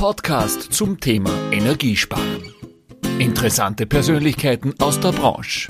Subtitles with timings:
[0.00, 2.54] Podcast zum Thema Energiesparen.
[3.18, 5.68] Interessante Persönlichkeiten aus der Branche.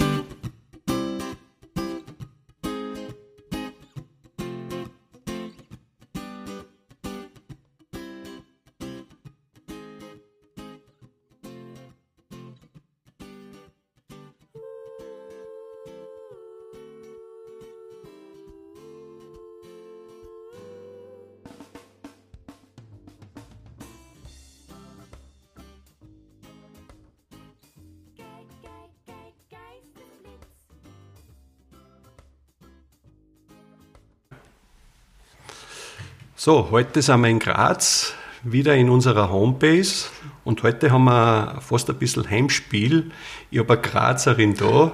[36.43, 40.07] So, heute sind wir in Graz, wieder in unserer Homebase
[40.43, 43.11] und heute haben wir fast ein bisschen Heimspiel.
[43.51, 44.91] Ich habe eine Grazerin da,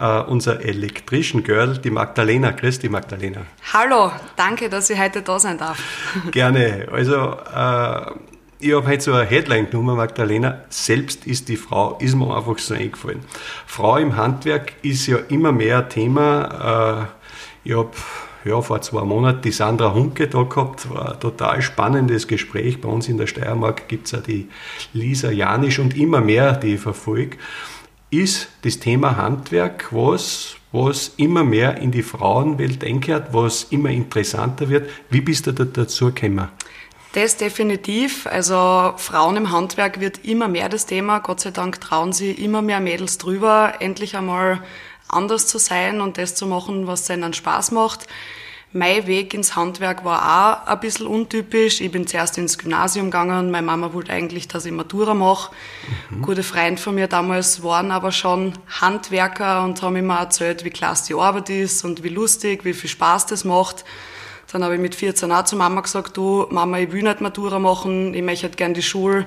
[0.00, 2.52] uh, unser Electrician Girl, die Magdalena.
[2.52, 3.42] Grüß dich, Magdalena.
[3.74, 5.78] Hallo, danke, dass ich heute da sein darf.
[6.30, 6.88] Gerne.
[6.90, 8.18] Also, uh,
[8.58, 10.62] ich habe heute so eine Headline genommen, Magdalena.
[10.70, 13.20] Selbst ist die Frau, ist mir einfach so eingefallen.
[13.66, 17.04] Frau im Handwerk ist ja immer mehr ein Thema.
[17.04, 17.28] Uh,
[17.62, 17.90] ich habe
[18.48, 20.90] ja, vor zwei Monaten die Sandra Hunke da gehabt.
[20.90, 22.80] War ein total spannendes Gespräch.
[22.80, 24.48] Bei uns in der Steiermark gibt es ja die
[24.92, 27.36] Lisa Janisch und immer mehr, die ich verfolge.
[28.10, 34.70] Ist das Thema Handwerk was, was immer mehr in die Frauenwelt einkehrt, was immer interessanter
[34.70, 34.88] wird?
[35.10, 36.48] Wie bist du da dazu gekommen?
[37.12, 38.26] Das definitiv.
[38.26, 41.18] Also Frauen im Handwerk wird immer mehr das Thema.
[41.20, 44.60] Gott sei Dank trauen sie immer mehr Mädels drüber, endlich einmal
[45.08, 48.06] anders zu sein und das zu machen, was ihnen Spaß macht.
[48.70, 50.20] Mein Weg ins Handwerk war
[50.66, 51.80] auch ein bisschen untypisch.
[51.80, 55.52] Ich bin zuerst ins Gymnasium gegangen und meine Mama wollte eigentlich, dass ich Matura mache.
[56.10, 56.20] Mhm.
[56.20, 61.06] Gute Freunde von mir damals waren aber schon Handwerker und haben immer erzählt, wie klasse
[61.06, 63.86] die Arbeit ist und wie lustig, wie viel Spaß das macht.
[64.52, 67.58] Dann habe ich mit 14 auch zu Mama gesagt, du Mama, ich will nicht Matura
[67.58, 69.26] machen, ich möchte gerne die Schule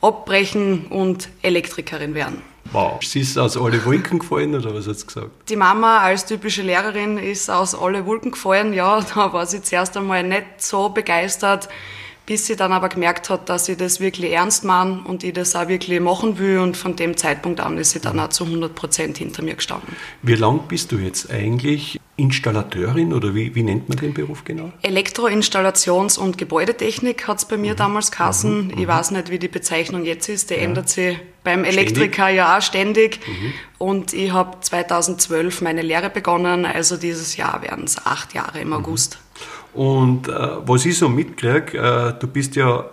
[0.00, 2.42] abbrechen und Elektrikerin werden.
[2.70, 3.02] Wow.
[3.02, 5.30] Sie ist aus alle Wolken gefallen oder was hat sie gesagt?
[5.48, 8.72] Die Mama als typische Lehrerin ist aus alle Wolken gefallen.
[8.72, 11.68] Ja, da war sie zuerst einmal nicht so begeistert,
[12.24, 15.56] bis sie dann aber gemerkt hat, dass ich das wirklich ernst meine und ich das
[15.56, 16.60] auch wirklich machen will.
[16.60, 19.96] Und von dem Zeitpunkt an ist sie dann auch zu 100 Prozent hinter mir gestanden.
[20.22, 24.72] Wie lang bist du jetzt eigentlich Installateurin oder wie, wie nennt man den Beruf genau?
[24.82, 27.78] Elektroinstallations- und Gebäudetechnik hat es bei mir mhm.
[27.78, 28.68] damals geheißen.
[28.68, 28.78] Mhm.
[28.78, 30.50] Ich weiß nicht, wie die Bezeichnung jetzt ist.
[30.50, 30.60] Die ja.
[30.60, 32.36] ändert sich beim Elektriker ständig.
[32.36, 33.20] ja auch ständig.
[33.26, 33.52] Mhm.
[33.78, 36.64] Und ich habe 2012 meine Lehre begonnen.
[36.64, 38.74] Also dieses Jahr werden es acht Jahre im mhm.
[38.74, 39.18] August.
[39.74, 40.32] Und äh,
[40.66, 42.90] was ich so mitkriege, äh, du bist ja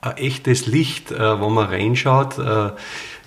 [0.00, 2.38] ein echtes Licht, äh, wenn man reinschaut.
[2.38, 2.70] Äh,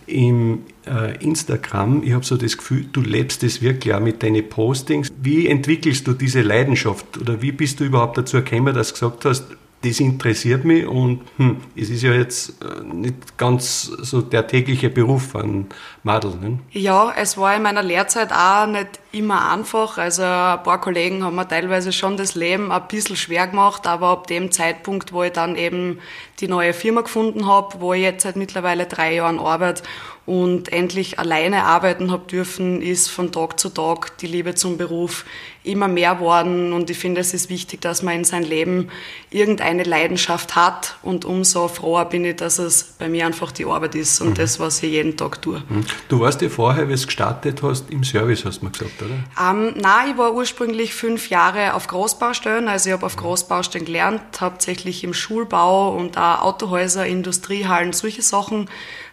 [0.08, 4.50] Im äh, Instagram, ich habe so das Gefühl, du lebst es wirklich auch mit deinen
[4.50, 5.12] Postings.
[5.22, 9.26] Wie entwickelst du diese Leidenschaft oder wie bist du überhaupt dazu gekommen, dass du gesagt
[9.26, 9.46] hast,
[9.82, 14.90] das interessiert mich und hm, es ist ja jetzt äh, nicht ganz so der tägliche
[14.90, 15.68] Beruf von
[16.04, 16.32] Madel.
[16.42, 16.60] Ne?
[16.72, 19.98] Ja, es war in meiner Lehrzeit auch nicht immer einfach.
[19.98, 24.08] Also ein paar Kollegen haben mir teilweise schon das Leben ein bisschen schwer gemacht, aber
[24.08, 26.00] ab dem Zeitpunkt, wo ich dann eben
[26.40, 29.84] die neue Firma gefunden habe, wo ich jetzt seit mittlerweile drei Jahren arbeite
[30.30, 35.26] und endlich alleine arbeiten habe dürfen, ist von Tag zu Tag die Liebe zum Beruf
[35.64, 38.90] immer mehr worden und ich finde, es ist wichtig, dass man in sein Leben
[39.32, 43.96] irgendeine Leidenschaft hat und umso froher bin ich, dass es bei mir einfach die Arbeit
[43.96, 44.34] ist und mhm.
[44.36, 45.64] das, was ich jeden Tag tue.
[45.68, 45.86] Mhm.
[46.08, 49.16] Du warst ja vorher, wie du gestartet hast, im Service, hast du mir gesagt, oder?
[49.40, 54.22] Ähm, nein, ich war ursprünglich fünf Jahre auf Großbaustellen, also ich habe auf Großbaustellen gelernt,
[54.40, 58.70] hauptsächlich im Schulbau und auch Autohäuser, Industriehallen, solche Sachen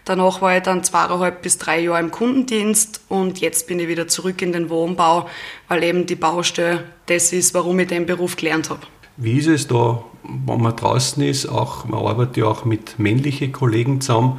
[0.07, 4.07] Danach war ich dann zweieinhalb bis drei Jahre im Kundendienst und jetzt bin ich wieder
[4.07, 5.29] zurück in den Wohnbau,
[5.67, 8.83] weil eben die Baustelle das ist, warum ich den Beruf gelernt habe.
[9.17, 13.51] Wie ist es da, wenn man draußen ist, auch, man arbeitet ja auch mit männlichen
[13.51, 14.39] Kollegen zusammen,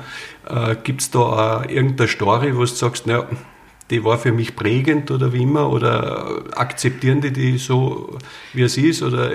[0.50, 3.28] äh, gibt es da auch irgendeine Story, wo du sagst, naja,
[3.90, 8.18] die war für mich prägend oder wie immer, oder akzeptieren die die so,
[8.54, 9.32] wie es ist, oder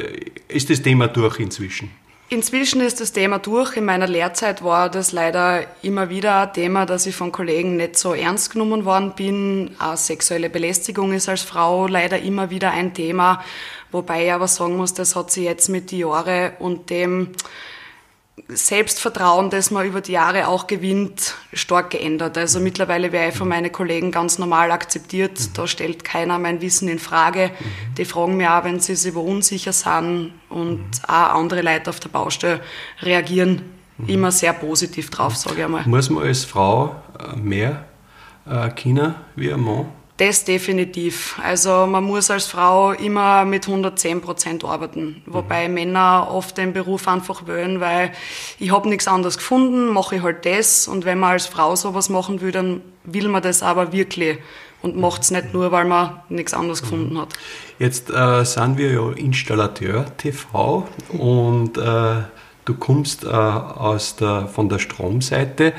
[0.48, 1.90] ist das Thema durch inzwischen?
[2.32, 3.76] Inzwischen ist das Thema durch.
[3.76, 7.98] In meiner Lehrzeit war das leider immer wieder ein Thema, dass ich von Kollegen nicht
[7.98, 9.72] so ernst genommen worden bin.
[9.78, 13.44] Auch sexuelle Belästigung ist als Frau leider immer wieder ein Thema.
[13.90, 17.32] Wobei ich aber sagen muss, das hat sich jetzt mit den Jahren und dem
[18.56, 22.36] Selbstvertrauen, das man über die Jahre auch gewinnt, stark geändert.
[22.38, 25.38] Also mittlerweile wäre ich von meinen Kollegen ganz normal akzeptiert.
[25.38, 25.52] Mhm.
[25.54, 27.48] Da stellt keiner mein Wissen in Frage.
[27.50, 27.94] Mhm.
[27.96, 30.90] Die fragen mir auch, wenn sie sich unsicher sind und mhm.
[31.06, 32.60] auch andere Leute auf der Baustelle
[33.02, 33.62] reagieren
[34.06, 35.86] immer sehr positiv drauf, sage ich einmal.
[35.86, 37.84] Muss man als Frau äh, mehr
[38.46, 39.86] äh, Kinder wie ein Mann?
[40.18, 41.40] Das definitiv.
[41.42, 45.74] Also man muss als Frau immer mit 110 Prozent arbeiten, wobei mhm.
[45.74, 48.12] Männer oft den Beruf einfach wählen, weil
[48.58, 52.10] ich habe nichts anderes gefunden, mache ich halt das und wenn man als Frau sowas
[52.10, 54.38] machen will, dann will man das aber wirklich
[54.82, 57.28] und macht es nicht nur, weil man nichts anderes gefunden hat.
[57.78, 62.22] Jetzt äh, sind wir ja Installateur TV und äh,
[62.64, 65.72] du kommst äh, aus der, von der Stromseite.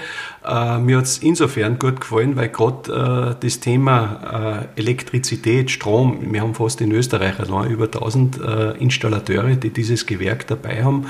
[0.45, 6.33] Äh, mir hat es insofern gut gefallen, weil gerade äh, das Thema äh, Elektrizität, Strom,
[6.33, 11.05] wir haben fast in Österreich allein über 1000 äh, Installateure, die dieses Gewerk dabei haben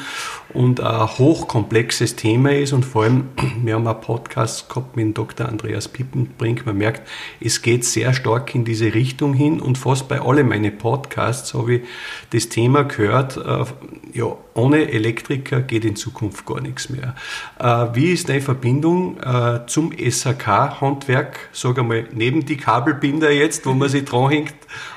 [0.54, 3.30] und ein hochkomplexes Thema ist und vor allem,
[3.64, 5.50] wir haben einen Podcast gehabt mit Dr.
[5.50, 7.08] Andreas Pippenbrink, man merkt,
[7.42, 11.76] es geht sehr stark in diese Richtung hin und fast bei allen meinen Podcasts habe
[11.76, 11.82] ich
[12.30, 13.66] das Thema gehört, äh,
[14.14, 17.16] ja, ohne Elektriker geht in Zukunft gar nichts mehr.
[17.60, 23.74] Äh, wie ist deine Verbindung äh, zum SAK-Handwerk, sag einmal, neben die Kabelbinder jetzt, wo
[23.74, 24.54] man sich dranhängt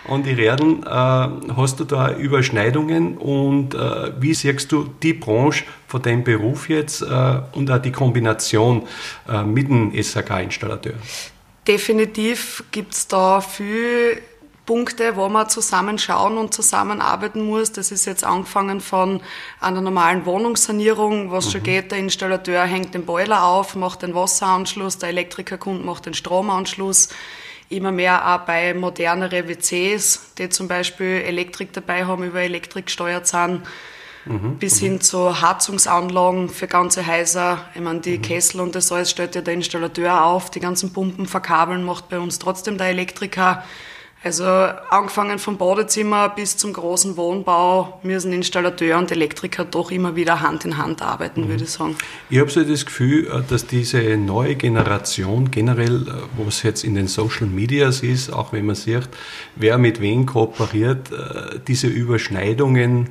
[0.08, 3.76] an die Räden, äh, hast du da Überschneidungen und
[4.20, 8.82] wie siehst du die Branche von deinem Beruf jetzt und auch die Kombination
[9.44, 10.94] mit dem SAK-Installateur?
[11.66, 14.22] Definitiv gibt es da viel
[14.66, 17.72] Punkte, wo man zusammenschauen und zusammenarbeiten muss.
[17.72, 19.20] Das ist jetzt angefangen von
[19.60, 21.50] einer normalen Wohnungssanierung, was mhm.
[21.50, 21.92] schon geht.
[21.92, 27.08] Der Installateur hängt den Boiler auf, macht den Wasseranschluss, der Elektrikerkund macht den Stromanschluss.
[27.68, 33.26] Immer mehr auch bei moderneren WCs, die zum Beispiel Elektrik dabei haben, über Elektrik gesteuert
[33.26, 33.62] sind.
[34.24, 37.68] Mhm, bis hin zu Heizungsanlagen für ganze Häuser.
[37.74, 38.22] Ich meine, die mhm.
[38.22, 40.50] Kessel und das alles stellt ja der Installateur auf.
[40.50, 43.64] Die ganzen Pumpen verkabeln macht bei uns trotzdem der Elektriker.
[44.26, 50.40] Also angefangen vom Badezimmer bis zum großen Wohnbau müssen Installateur und Elektriker doch immer wieder
[50.40, 51.48] Hand in Hand arbeiten, mhm.
[51.50, 51.94] würde ich sagen.
[52.28, 56.96] Ich habe so das Gefühl, äh, dass diese neue Generation generell, äh, was jetzt in
[56.96, 59.08] den Social Medias ist, auch wenn man sieht,
[59.54, 63.10] wer mit wem kooperiert, äh, diese Überschneidungen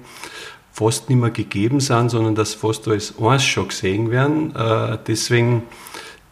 [0.73, 4.53] fast nicht mehr gegeben sind, sondern dass fast als eins schon gesehen werden.
[5.07, 5.63] Deswegen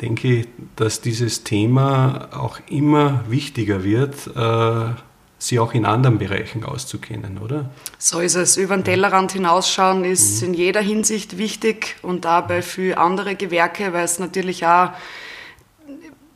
[0.01, 4.93] denke ich, dass dieses Thema auch immer wichtiger wird, äh,
[5.37, 7.69] sie auch in anderen Bereichen auszukennen, oder?
[7.97, 8.57] So ist es.
[8.57, 10.49] Über den Tellerrand hinausschauen ist mhm.
[10.49, 14.91] in jeder Hinsicht wichtig und dabei für andere Gewerke, weil es natürlich auch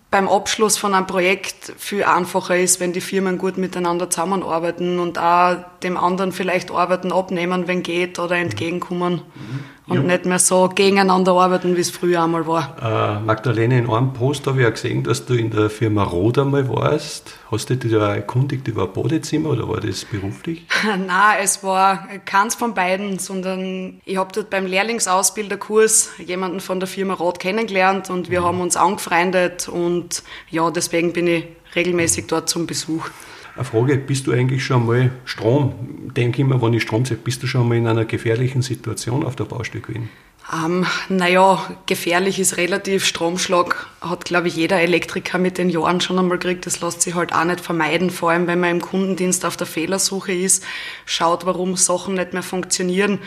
[0.10, 5.20] beim Abschluss von einem Projekt viel einfacher ist, wenn die Firmen gut miteinander zusammenarbeiten und
[5.20, 9.22] auch dem anderen vielleicht Arbeiten abnehmen, wenn geht oder entgegenkommen.
[9.36, 10.04] Mhm und ja.
[10.04, 12.76] nicht mehr so gegeneinander arbeiten, wie es früher einmal war.
[12.82, 16.38] Äh, Magdalene, in einem Post habe ich ja gesehen, dass du in der Firma Rot
[16.38, 17.34] einmal warst.
[17.50, 20.66] Hast du dich da erkundigt über ein Badezimmer oder war das beruflich?
[20.84, 26.88] Nein, es war keins von beiden, sondern ich habe dort beim Lehrlingsausbilderkurs jemanden von der
[26.88, 28.46] Firma Rot kennengelernt und wir mhm.
[28.46, 31.46] haben uns angefreundet und ja, deswegen bin ich
[31.76, 33.10] regelmäßig dort zum Besuch.
[33.58, 35.74] Eine Frage, bist du eigentlich schon mal Strom,
[36.16, 39.36] denke immer, wenn ich Strom sage, bist du schon mal in einer gefährlichen Situation auf
[39.36, 40.10] der Baustelle gewesen?
[40.54, 43.04] Ähm, naja, gefährlich ist relativ.
[43.04, 46.68] Stromschlag hat, glaube ich, jeder Elektriker mit den Jahren schon einmal gekriegt.
[46.68, 49.68] Das lässt sich halt auch nicht vermeiden, vor allem wenn man im Kundendienst auf der
[49.68, 50.64] Fehlersuche ist,
[51.08, 53.18] schaut, warum Sachen nicht mehr funktionieren,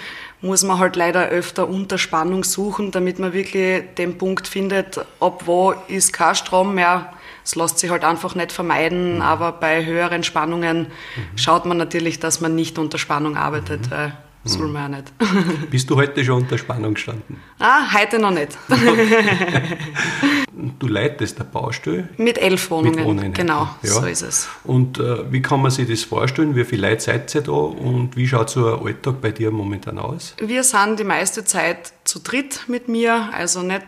[0.43, 5.75] muss man halt leider öfter Unterspannung suchen, damit man wirklich den Punkt findet, ab wo
[5.89, 7.13] ist kein Strom mehr
[7.45, 9.23] es lässt sich halt einfach nicht vermeiden, mhm.
[9.23, 11.39] aber bei höheren Spannungen mhm.
[11.39, 13.87] schaut man natürlich, dass man nicht unter Spannung arbeitet.
[13.87, 13.91] Mhm.
[13.91, 14.13] Weil
[14.45, 15.13] soll man ja nicht.
[15.71, 17.37] Bist du heute schon unter Spannung gestanden?
[17.59, 18.57] Ah, heute noch nicht.
[20.79, 22.09] du leitest der Baustelle?
[22.17, 22.97] Mit elf Wohnungen.
[22.97, 23.33] Mit Wohnungen.
[23.35, 23.91] Genau, ja.
[23.91, 24.49] so ist es.
[24.65, 26.57] Und äh, wie kann man sich das vorstellen?
[26.57, 29.99] Wie viele Leute seid ihr da und wie schaut so ein Alltag bei dir momentan
[29.99, 30.35] aus?
[30.39, 33.85] Wir sind die meiste Zeit zu dritt mit mir, also nicht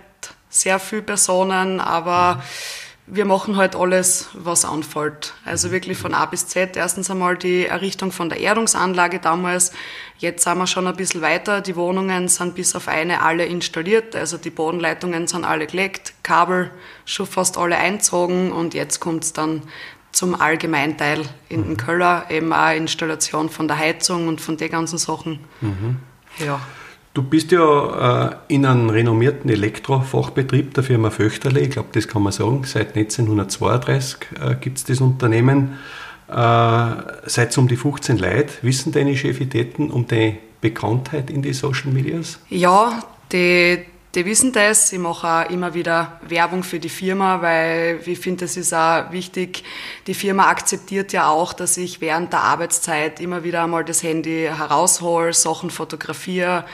[0.51, 2.37] sehr viele Personen, aber.
[2.37, 5.35] Mhm wir machen halt alles, was anfällt.
[5.45, 6.77] Also wirklich von A bis Z.
[6.77, 9.73] Erstens einmal die Errichtung von der Erdungsanlage damals.
[10.19, 11.61] Jetzt sind wir schon ein bisschen weiter.
[11.61, 14.15] Die Wohnungen sind bis auf eine alle installiert.
[14.15, 16.71] Also die Bodenleitungen sind alle gelegt, Kabel
[17.05, 19.63] schon fast alle einzogen und jetzt kommt es dann
[20.13, 24.99] zum Allgemeinteil in den Köller, eben auch Installation von der Heizung und von den ganzen
[24.99, 25.41] Sachen.
[25.61, 25.97] Mhm.
[26.39, 26.61] Ja.
[27.15, 32.23] Du bist ja äh, in einem renommierten Elektrofachbetrieb der Firma Föchterle, ich glaube, das kann
[32.23, 35.79] man sagen, seit 1932 äh, gibt es das Unternehmen.
[36.33, 36.95] Äh,
[37.27, 38.49] seit um die 15 Leute.
[38.63, 42.39] Wissen deine Chefitäten um die Bekanntheit in die Social Medias?
[42.49, 43.81] Ja, die,
[44.15, 44.95] die wissen das.
[44.95, 49.13] Ich mache auch immer wieder Werbung für die Firma, weil ich finde, es ist auch
[49.13, 49.63] wichtig.
[50.07, 54.49] Die Firma akzeptiert ja auch, dass ich während der Arbeitszeit immer wieder einmal das Handy
[54.49, 56.65] heraushole, Sachen fotografiere,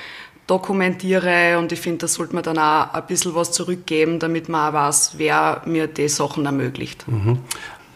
[0.49, 4.71] dokumentiere und ich finde, da sollte man dann auch ein bisschen was zurückgeben, damit man
[4.71, 7.07] auch weiß, wer mir die Sachen ermöglicht.
[7.07, 7.39] Mhm.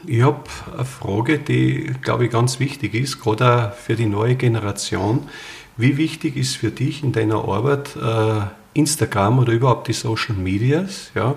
[0.06, 0.42] Ich habe
[0.74, 5.28] eine Frage, die, glaube ich, ganz wichtig ist, gerade auch für die neue Generation.
[5.76, 8.42] Wie wichtig ist für dich in deiner Arbeit äh,
[8.74, 11.10] Instagram oder überhaupt die Social Medias?
[11.14, 11.36] Ja?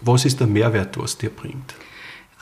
[0.00, 1.74] Was ist der Mehrwert, was dir bringt?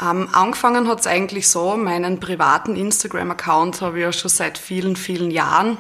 [0.01, 4.95] Ähm, angefangen hat es eigentlich so, meinen privaten Instagram-Account habe ich ja schon seit vielen,
[4.95, 5.79] vielen Jahren.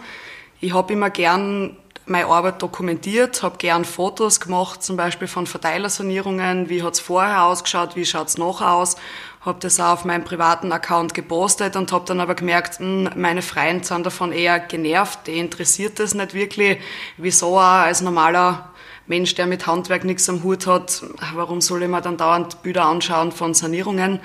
[0.60, 6.68] Ich habe immer gern meine Arbeit dokumentiert, habe gern Fotos gemacht, zum Beispiel von Verteilersanierungen,
[6.68, 8.96] wie hat es vorher ausgeschaut, wie schaut es nachher aus,
[9.42, 13.20] habe das auch auf meinem privaten Account gepostet und habe dann aber gemerkt, mh, hm,
[13.20, 16.78] meine Freunde sind davon eher genervt, die interessiert das nicht wirklich,
[17.16, 18.70] wieso auch als normaler
[19.06, 21.02] Mensch, der mit Handwerk nichts am Hut hat,
[21.34, 24.20] warum soll ich mir dann dauernd Bilder anschauen von Sanierungen?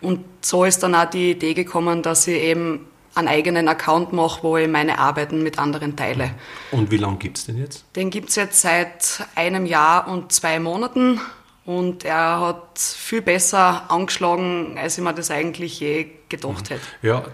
[0.00, 4.42] Und so ist dann auch die Idee gekommen, dass ich eben einen eigenen Account mache,
[4.42, 6.30] wo ich meine Arbeiten mit anderen teile.
[6.70, 7.84] Und wie lange gibt es den jetzt?
[7.96, 11.20] Den gibt es jetzt seit einem Jahr und zwei Monaten
[11.64, 16.82] und er hat viel besser angeschlagen, als ich mir das eigentlich je gedacht hätte.
[17.02, 17.24] Ja,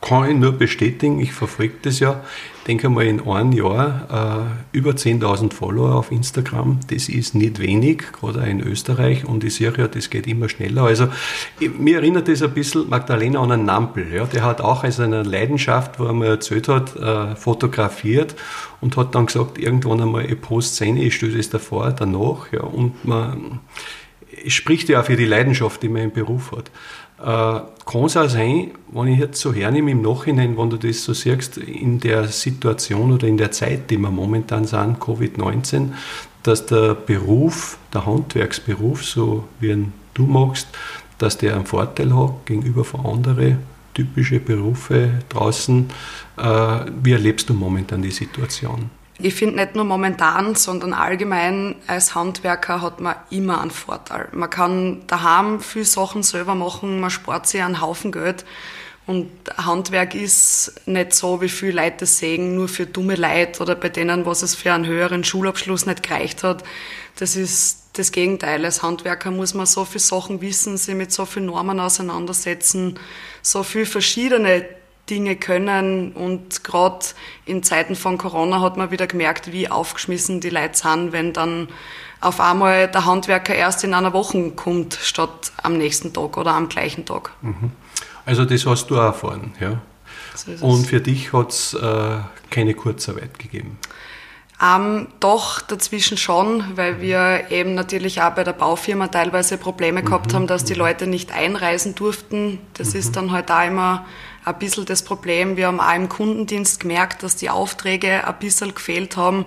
[0.00, 2.22] kann ich nur bestätigen, ich verfolge das ja.
[2.66, 8.02] Denke mal, in einem Jahr äh, über 10.000 Follower auf Instagram, das ist nicht wenig,
[8.12, 9.24] gerade in Österreich.
[9.24, 10.82] Und ich sehe ja, das geht immer schneller.
[10.82, 11.06] Also,
[11.78, 14.12] mir erinnert das ein bisschen Magdalena an einen Nampel.
[14.12, 14.24] Ja?
[14.24, 18.34] Der hat auch als eine Leidenschaft, wo er mir erzählt hat, äh, fotografiert
[18.80, 22.52] und hat dann gesagt, irgendwann einmal, ich poste Szene, ich stelle das davor, danach.
[22.52, 22.62] Ja?
[22.62, 23.60] Und man,
[24.48, 26.70] spricht ja auch für die Leidenschaft, die man im Beruf hat.
[27.18, 31.02] Äh, kann es auch sein, wenn ich jetzt so hernehme im Nachhinein, wenn du das
[31.02, 35.92] so siehst, in der Situation oder in der Zeit, die wir momentan sind, Covid-19,
[36.42, 40.68] dass der Beruf, der Handwerksberuf, so wie ihn du machst,
[41.18, 43.58] dass der einen Vorteil hat gegenüber von anderen
[43.94, 45.88] typischen Berufe draußen.
[46.36, 48.90] Äh, wie erlebst du momentan die Situation?
[49.18, 54.28] Ich finde nicht nur momentan, sondern allgemein als Handwerker hat man immer einen Vorteil.
[54.32, 58.44] Man kann daheim viel Sachen selber machen, man spart sich einen Haufen Geld.
[59.06, 63.88] Und Handwerk ist nicht so, wie viele Leute sehen, nur für dumme Leute oder bei
[63.88, 66.64] denen, was es für einen höheren Schulabschluss nicht gereicht hat.
[67.18, 68.64] Das ist das Gegenteil.
[68.64, 72.98] Als Handwerker muss man so viele Sachen wissen, sich mit so vielen Normen auseinandersetzen,
[73.42, 74.66] so viele verschiedene
[75.08, 76.12] Dinge können.
[76.12, 77.06] Und gerade
[77.44, 81.68] in Zeiten von Corona hat man wieder gemerkt, wie aufgeschmissen die Leute sind, wenn dann
[82.20, 86.68] auf einmal der Handwerker erst in einer Woche kommt, statt am nächsten Tag oder am
[86.68, 87.32] gleichen Tag.
[87.42, 87.72] Mhm.
[88.24, 89.80] Also das hast du auch erfahren, ja?
[90.34, 92.18] So Und für dich hat es äh,
[92.50, 93.78] keine Kurzarbeit gegeben?
[94.62, 97.00] Ähm, doch, dazwischen schon, weil mhm.
[97.00, 100.36] wir eben natürlich auch bei der Baufirma teilweise Probleme gehabt mhm.
[100.36, 100.80] haben, dass die mhm.
[100.80, 102.58] Leute nicht einreisen durften.
[102.74, 103.00] Das mhm.
[103.00, 104.06] ist dann halt auch immer
[104.46, 105.56] ein bisschen das Problem.
[105.56, 109.44] Wir haben auch im Kundendienst gemerkt, dass die Aufträge ein bisschen gefehlt haben,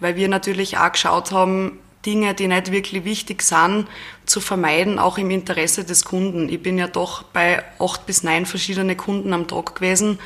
[0.00, 3.86] weil wir natürlich auch geschaut haben, Dinge, die nicht wirklich wichtig sind,
[4.24, 6.48] zu vermeiden, auch im Interesse des Kunden.
[6.48, 10.18] Ich bin ja doch bei acht bis neun verschiedene Kunden am Tag gewesen.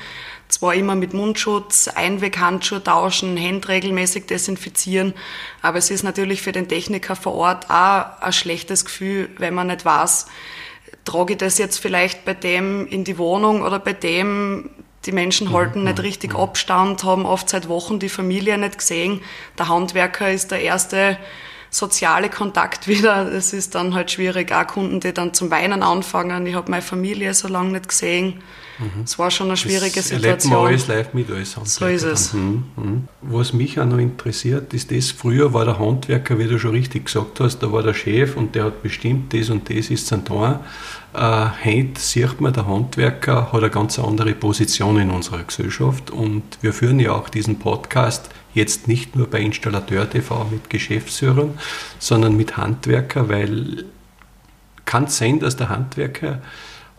[0.47, 5.14] Zwar immer mit Mundschutz, Einweghandschuhe tauschen, Hände regelmäßig desinfizieren,
[5.62, 9.66] aber es ist natürlich für den Techniker vor Ort auch ein schlechtes Gefühl, wenn man
[9.68, 10.26] nicht weiß,
[11.04, 14.70] trage ich das jetzt vielleicht bei dem in die Wohnung oder bei dem,
[15.04, 16.34] die Menschen halten nicht richtig.
[16.34, 19.20] Abstand, haben oft seit Wochen die Familie nicht gesehen.
[19.58, 21.18] Der Handwerker ist der erste
[21.74, 23.32] soziale Kontakt wieder.
[23.32, 26.46] Es ist dann halt schwierig, auch Kunden, die dann zum Weinen anfangen.
[26.46, 28.34] Ich habe meine Familie so lange nicht gesehen.
[28.78, 29.02] Mhm.
[29.04, 30.54] Es war schon eine schwierige das Situation.
[30.54, 31.66] Man alles live mit Handwerker.
[31.66, 32.32] So ist es.
[32.32, 32.64] Mhm.
[32.76, 33.08] Mhm.
[33.22, 37.06] Was mich auch noch interessiert, ist das, früher war der Handwerker, wie du schon richtig
[37.06, 40.24] gesagt hast, da war der Chef und der hat bestimmt, das und das ist sein
[40.24, 40.60] Tor.
[41.12, 46.42] Äh, heute sieht man, der Handwerker hat eine ganz andere Position in unserer Gesellschaft und
[46.60, 51.58] wir führen ja auch diesen Podcast jetzt nicht nur bei Installateur TV mit Geschäftsführern,
[51.99, 53.84] sondern mit Handwerker, weil
[54.84, 56.40] kann es sein, dass der Handwerker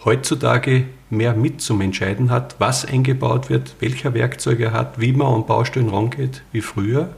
[0.03, 5.33] heutzutage mehr mit zum Entscheiden hat, was eingebaut wird, welcher Werkzeug er hat, wie man
[5.33, 7.15] an Baustellen rangeht, wie früher?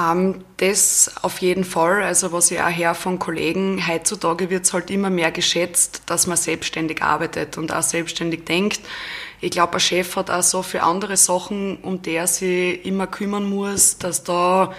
[0.00, 2.02] Ähm, das auf jeden Fall.
[2.02, 6.26] Also was ich auch her von Kollegen, heutzutage wird es halt immer mehr geschätzt, dass
[6.26, 8.80] man selbstständig arbeitet und auch selbstständig denkt.
[9.40, 13.06] Ich glaube, ein Chef hat auch so viele andere Sachen, um die er sich immer
[13.06, 14.72] kümmern muss, dass da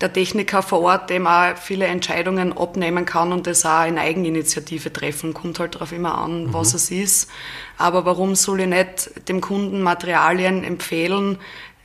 [0.00, 4.92] der Techniker vor Ort dem auch viele Entscheidungen abnehmen kann und das auch in Eigeninitiative
[4.92, 5.34] treffen.
[5.34, 6.52] Kommt halt darauf immer an, mhm.
[6.52, 7.30] was es ist.
[7.78, 11.38] Aber warum soll ich nicht dem Kunden Materialien empfehlen,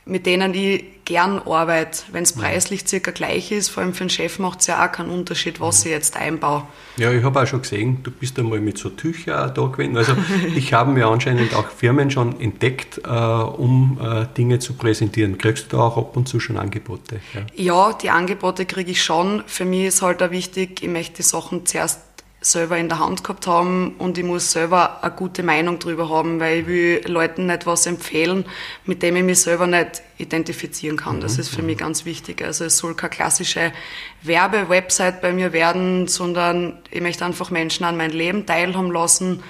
[0.04, 3.68] mit denen ich gern arbeite, wenn es preislich circa gleich ist.
[3.68, 6.62] Vor allem für den Chef macht es ja auch keinen Unterschied, was ich jetzt einbaue.
[6.98, 9.96] Ja, ich habe auch schon gesehen, du bist einmal mit so Tüchern da gewesen.
[9.96, 10.14] Also
[10.54, 15.36] ich habe mir anscheinend auch Firmen schon entdeckt, äh, um äh, Dinge zu präsentieren.
[15.36, 17.18] Kriegst du da auch ab und zu schon Angebote?
[17.34, 19.42] Ja, ja die Angebote kriege ich schon.
[19.48, 22.09] Für mich ist halt auch wichtig, ich möchte die Sachen zuerst
[22.40, 26.40] selber in der Hand gehabt haben und ich muss selber eine gute Meinung darüber haben,
[26.40, 28.46] weil ich will Leuten nicht was empfehlen,
[28.86, 31.20] mit dem ich mich selber nicht identifizieren kann.
[31.20, 32.42] Das ist für mich ganz wichtig.
[32.42, 33.72] Also es soll keine klassische
[34.22, 39.42] Werbe-Website bei mir werden, sondern ich möchte einfach Menschen an mein Leben teilhaben lassen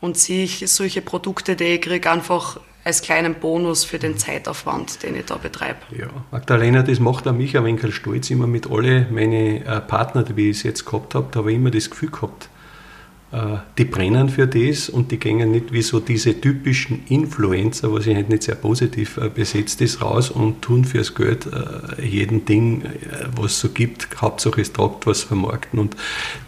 [0.00, 5.16] und sich solche Produkte, die ich kriege, einfach als kleinen Bonus für den Zeitaufwand, den
[5.16, 5.80] ich da betreibe.
[5.98, 10.22] Ja, Magdalena, das macht auch mich ein wenig stolz, immer mit alle meine äh, Partner,
[10.22, 12.48] die ich jetzt gehabt habe, da habe ich immer das Gefühl gehabt,
[13.32, 18.06] äh, die brennen für das und die gehen nicht wie so diese typischen Influencer, was
[18.06, 21.48] ich halt nicht sehr positiv äh, besetzt ist, raus und tun fürs Geld
[22.00, 22.84] jeden Ding,
[23.34, 24.06] was es so gibt.
[24.20, 25.80] Hauptsache es tragt was vermarkten.
[25.80, 25.96] Und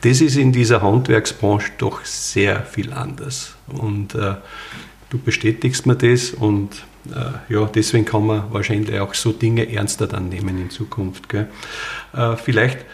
[0.03, 3.57] das ist in dieser Handwerksbranche doch sehr viel anders.
[3.67, 4.17] Und
[5.11, 6.85] du bestätigst mir das und
[7.15, 11.29] äh, ja, deswegen kann man wahrscheinlich auch so Dinge ernster dann nehmen in Zukunft.
[11.29, 11.49] Gell?
[12.13, 12.85] Äh, vielleicht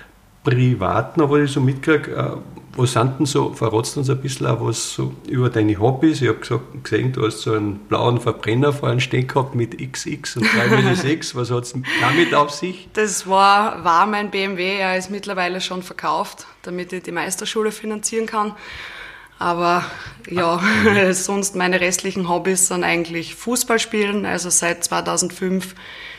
[0.44, 2.36] privat noch, was ich so mitkriege, äh,
[2.76, 6.20] was sind denn so, verratst uns ein bisschen auch was so über deine Hobbys?
[6.22, 6.40] Ich habe
[6.82, 11.34] gesehen, du hast so einen blauen Verbrenner vorhin stehen gehabt mit XX und 3 6
[11.36, 12.88] Was hat es damit auf sich?
[12.94, 18.26] Das war, war mein BMW, er ist mittlerweile schon verkauft, damit ich die Meisterschule finanzieren
[18.26, 18.54] kann.
[19.38, 19.84] Aber
[20.30, 20.60] ja,
[21.12, 24.26] sonst meine restlichen Hobbys sind eigentlich Fußball spielen.
[24.26, 25.74] Also seit 2005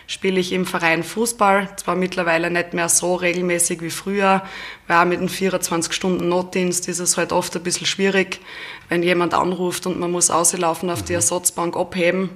[0.07, 1.69] spiele ich im Verein Fußball.
[1.77, 4.43] Zwar mittlerweile nicht mehr so regelmäßig wie früher,
[4.87, 8.41] weil auch mit einem 24-Stunden-Notdienst ist es halt oft ein bisschen schwierig,
[8.89, 11.17] wenn jemand anruft und man muss auslaufen auf die mhm.
[11.17, 12.29] Ersatzbank abheben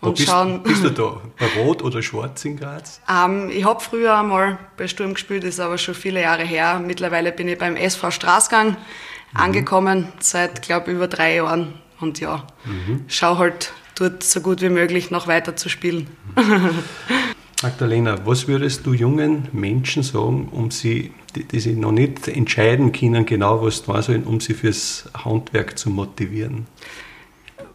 [0.00, 0.62] und bist, schauen.
[0.62, 1.20] Bist du da
[1.56, 3.00] rot oder schwarz in Graz?
[3.10, 6.80] Ähm, ich habe früher einmal bei Sturm gespielt, ist aber schon viele Jahre her.
[6.84, 8.76] Mittlerweile bin ich beim SV Straßgang mhm.
[9.38, 11.74] Angekommen, seit, glaube über drei Jahren.
[12.00, 13.04] Und ja, mhm.
[13.08, 16.08] schau halt dort so gut wie möglich noch weiter zu spielen.
[17.62, 22.92] Magdalena, was würdest du jungen Menschen sagen, um sie, die, die sich noch nicht entscheiden
[22.92, 26.66] können, genau was tun sollen, um sie fürs Handwerk zu motivieren?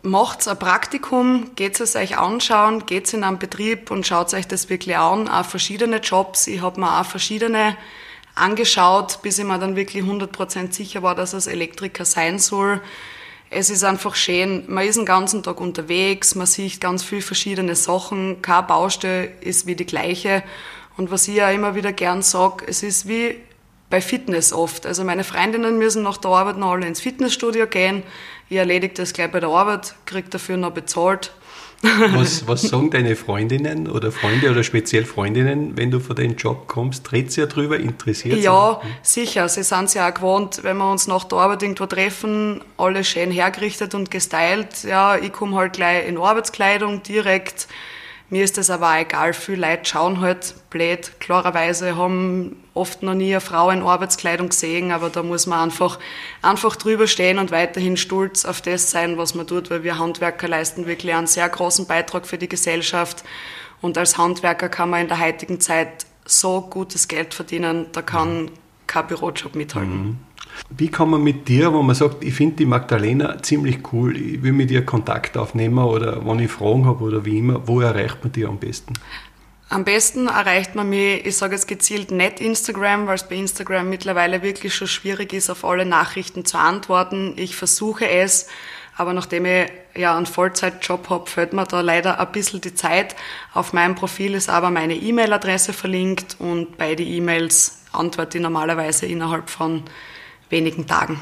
[0.03, 4.69] Macht ein Praktikum, geht es euch anschauen, geht in einen Betrieb und schaut euch das
[4.69, 5.27] wirklich an.
[5.27, 6.45] Auch verschiedene Jobs.
[6.47, 7.75] Ich habe mir auch verschiedene
[8.35, 12.81] angeschaut, bis ich mir dann wirklich 100% sicher war, dass es Elektriker sein soll.
[13.49, 17.75] Es ist einfach schön, man ist den ganzen Tag unterwegs, man sieht ganz viele verschiedene
[17.75, 20.43] Sachen, keine Baustelle ist wie die gleiche.
[20.95, 23.35] Und was ich ja immer wieder gern sage, es ist wie
[23.89, 24.85] bei Fitness oft.
[24.85, 28.03] Also meine Freundinnen müssen nach der Arbeit noch alle ins Fitnessstudio gehen.
[28.49, 31.31] Ich erledige das gleich bei der Arbeit, kriege dafür noch bezahlt.
[31.81, 36.67] Was, was sagen deine Freundinnen oder Freunde oder speziell Freundinnen, wenn du von den Job
[36.67, 37.09] kommst?
[37.09, 38.43] Dreht sie ja drüber, interessiert sie?
[38.43, 39.49] Ja, sicher.
[39.49, 43.07] Sie sind es ja auch gewohnt, wenn wir uns nach der Arbeit irgendwo treffen, alles
[43.07, 44.83] schön hergerichtet und gestylt.
[44.83, 47.67] Ja, ich komme halt gleich in Arbeitskleidung direkt
[48.31, 49.33] mir ist das aber auch egal.
[49.33, 51.11] Viele Leute schauen halt blöd.
[51.19, 55.99] Klarerweise haben oft noch nie eine Frau in Arbeitskleidung gesehen, aber da muss man einfach,
[56.41, 60.47] einfach drüber stehen und weiterhin stolz auf das sein, was man tut, weil wir Handwerker
[60.47, 63.25] leisten wirklich einen sehr großen Beitrag für die Gesellschaft.
[63.81, 68.49] Und als Handwerker kann man in der heutigen Zeit so gutes Geld verdienen, da kann
[68.87, 70.03] kein Bürojob mithalten.
[70.03, 70.17] Mhm.
[70.69, 74.41] Wie kann man mit dir, wo man sagt, ich finde die Magdalena ziemlich cool, ich
[74.41, 78.23] will mit ihr Kontakt aufnehmen oder wenn ich Fragen habe oder wie immer, wo erreicht
[78.23, 78.93] man die am besten?
[79.69, 83.89] Am besten erreicht man mich, ich sage jetzt gezielt nicht Instagram, weil es bei Instagram
[83.89, 87.35] mittlerweile wirklich schon schwierig ist, auf alle Nachrichten zu antworten.
[87.37, 88.47] Ich versuche es,
[88.97, 93.15] aber nachdem ich ja einen Vollzeitjob habe, fällt mir da leider ein bisschen die Zeit.
[93.53, 99.49] Auf meinem Profil ist aber meine E-Mail-Adresse verlinkt und beide E-Mails antworte ich normalerweise innerhalb
[99.49, 99.83] von
[100.51, 101.19] wenigen Tagen.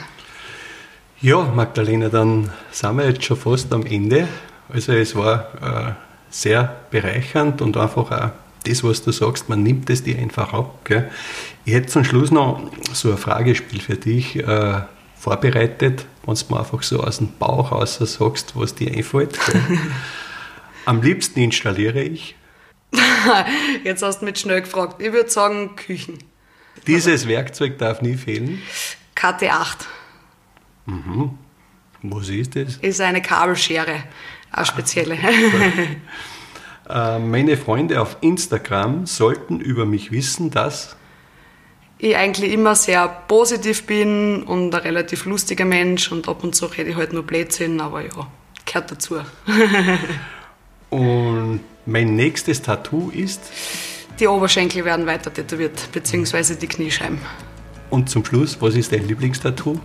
[1.21, 4.27] Ja, Magdalena, dann sind wir jetzt schon fast am Ende.
[4.69, 5.93] Also es war äh,
[6.29, 8.31] sehr bereichernd und einfach auch
[8.65, 10.79] das, was du sagst, man nimmt es dir einfach ab.
[10.85, 11.09] Gell?
[11.65, 14.81] Ich hätte zum Schluss noch so ein Fragespiel für dich äh,
[15.17, 19.37] vorbereitet, wenn du mir einfach so aus dem Bauch raus sagst, was dir einfällt.
[20.85, 22.35] Am liebsten installiere ich.
[23.83, 25.01] Jetzt hast du mich schnell gefragt.
[25.01, 26.19] Ich würde sagen Küchen.
[26.87, 28.61] Dieses Werkzeug darf nie fehlen.
[29.19, 29.85] KT8.
[30.85, 31.37] Mhm.
[32.03, 32.77] Was ist das?
[32.77, 34.03] Ist eine Kabelschere,
[34.51, 35.17] eine spezielle.
[36.89, 40.95] äh, meine Freunde auf Instagram sollten über mich wissen, dass
[41.97, 46.67] ich eigentlich immer sehr positiv bin und ein relativ lustiger Mensch und ab und zu
[46.67, 48.27] rede ich halt nur Blödsinn, aber ja,
[48.65, 49.19] gehört dazu.
[50.89, 53.41] und mein nächstes Tattoo ist?
[54.17, 57.19] Die Oberschenkel werden weiter tätowiert, beziehungsweise die Kniescheiben.
[57.89, 59.79] Und zum Schluss, was ist dein Lieblingstattoo?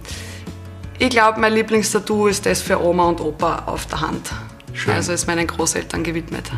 [0.98, 4.30] Ich glaube, mein Lieblingstattoo ist das für Oma und Opa auf der Hand.
[4.72, 4.94] Schön.
[4.94, 6.50] Also ist meinen Großeltern gewidmet.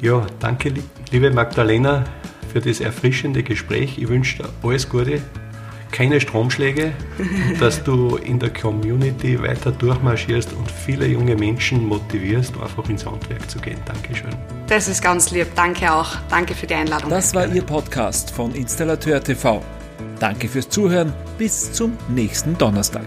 [0.00, 0.72] Ja, danke,
[1.10, 2.04] liebe Magdalena,
[2.52, 3.98] für das erfrischende Gespräch.
[3.98, 5.20] Ich wünsche dir alles Gute,
[5.92, 6.92] keine Stromschläge,
[7.60, 13.50] dass du in der Community weiter durchmarschierst und viele junge Menschen motivierst, einfach ins Handwerk
[13.50, 13.78] zu gehen.
[13.84, 14.30] Dankeschön.
[14.68, 15.48] Das ist ganz lieb.
[15.54, 16.16] Danke auch.
[16.28, 17.10] Danke für die Einladung.
[17.10, 19.62] Das war Ihr Podcast von Installateur TV.
[20.18, 21.12] Danke fürs Zuhören.
[21.38, 23.06] Bis zum nächsten Donnerstag.